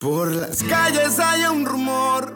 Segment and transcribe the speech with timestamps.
[0.00, 2.34] Por las calles hay un rumor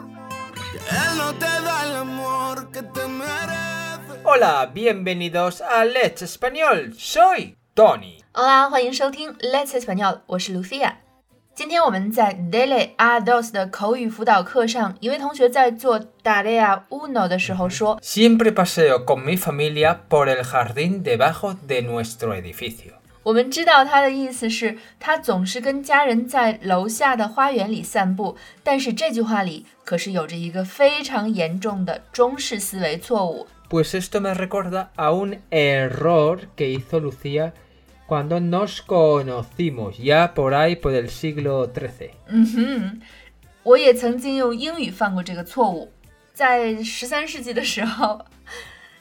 [0.73, 4.19] que él no te da el amor que te merece.
[4.25, 6.95] Hola, bienvenidos a Let's Español.
[6.97, 8.23] Soy Tony.
[8.33, 10.95] Hola，欢迎收听 Let's Español，我是 Lucia。
[11.53, 21.03] 今天我们在 Dele a dos 的口语辅导课上，一位同学在做 Tarea uno 的时候说 Siempre paseo con mi familia por el jardín
[21.03, 22.94] debajo de nuestro edificio.
[23.26, 28.36] ”我们知道他的意思是，他总是跟家人在楼下的花园里散步。
[28.62, 33.48] 但是这句话里可是有着一个非常严重的中式思维错误。
[33.68, 37.50] Pues esto me recuerda a un error que hizo Lucía
[38.06, 42.10] cuando nos conocimos, ya por ahí por el siglo XIII.
[42.28, 43.00] 嗯哼，
[43.64, 45.90] 我也曾经用英语犯过这个错误，
[46.32, 48.24] 在十三世纪的时候，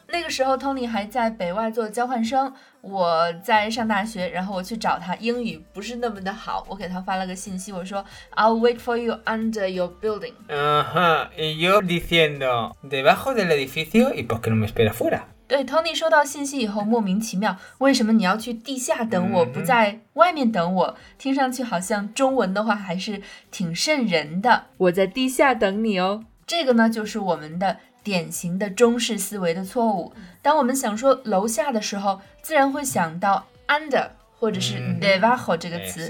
[0.07, 8.05] 那个时候 Tony 还在北外做交换生，我在上大学，然后我去找他，英语不是那么的好，我给他发了个信息，我说
[8.35, 10.33] I'll wait for you under your building。
[10.47, 15.23] Ajá, y yo diciendo, debajo del edificio, ¿y por qué no me espera fuera?
[15.47, 20.95] 对，Tony 收到信息以后莫名其妙，为什么你要去地下等我，嗯不在外面等我？
[21.19, 24.65] 听上去好像中文的话还是挺瘆人的。
[24.77, 26.23] 我在地下等你哦。
[26.47, 30.13] 这个呢，就是我们的典型的中式思维的错误。
[30.41, 36.07] 当我们想说楼下的时候，自然会想到 under 或者是嗯 debajo 这个词。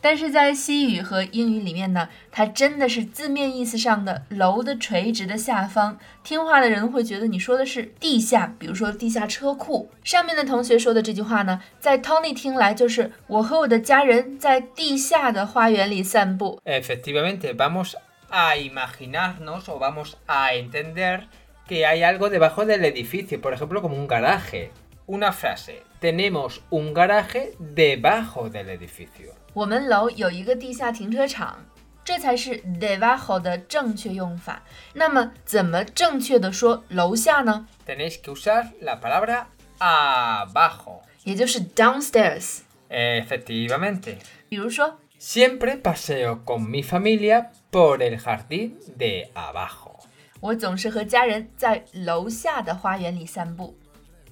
[0.00, 5.98] 但是在西语和英语里面呢，它真的是字面意思上的楼的垂直的下方。
[6.22, 9.90] 听话的人会觉得你说的是地下，比如说地下车库。
[10.04, 16.60] 上面的同学说的这句话呢，在 Tony 听来就是我和我的家人在地下的花园里散步。
[16.64, 17.94] Efectivamente, vamos
[18.29, 21.27] a imaginarnos o vamos a entender
[21.67, 24.71] que hay algo debajo del edificio, por ejemplo, como un garaje.
[25.05, 29.33] Una frase, tenemos un garaje debajo del edificio.
[29.53, 31.65] 我们楼有一个地下停车场，
[32.03, 34.63] 这才是 debajo 的正确用法。
[34.93, 37.67] 那么怎么正确的说楼下呢？
[37.85, 39.45] Tenéis que usar la palabra
[39.77, 41.01] abajo.
[41.23, 42.61] 也就是 downstairs。
[42.89, 44.17] Efectivamente.
[44.49, 49.99] 比如说 Siempre paseo con mi familia por el jardín de abajo.
[50.41, 53.77] 我总是和家人在楼下的花园里散步。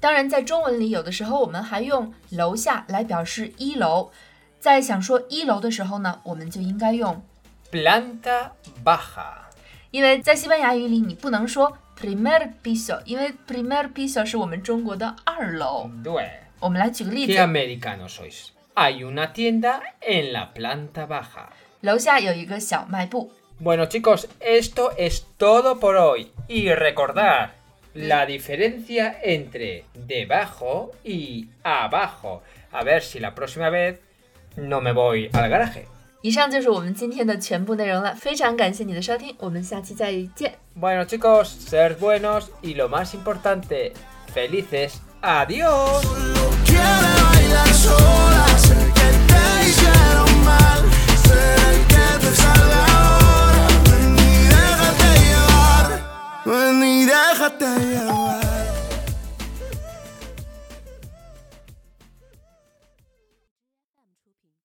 [0.01, 4.11] 当然，在中文里，有的时候我们还用“楼下”来表示一楼。
[4.59, 7.23] 在想说一楼的时候呢，我们就应该用，
[7.71, 8.49] Planta
[8.83, 9.33] baja.
[9.91, 15.89] 因为在西班牙语里你不能说 primer piso，因为 primer piso 是我们中国的二楼。
[16.03, 16.27] Due.
[16.59, 18.47] 我们来举个例 ¿Qué 子， americanos sois?
[18.75, 21.49] Hay una tienda en la planta baja.
[21.81, 23.31] 楼下有一个小卖部。
[23.59, 26.31] Bueno chicos, esto es todo por hoy.
[26.47, 27.51] Y recordad
[27.93, 32.41] la diferencia entre debajo y abajo.
[32.71, 33.99] A ver si la próxima vez
[34.55, 35.85] no me voy al garaje.
[36.23, 40.53] 以上就是我们今天的全部内容了，非常感谢你的收听，我们下期再见。
[40.79, 43.91] Bueno chicos, ser buenos y lo más importante,
[44.33, 45.01] felices.
[45.21, 46.05] Adiós.